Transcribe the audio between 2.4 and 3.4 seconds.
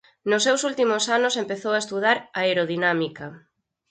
aerodinámica.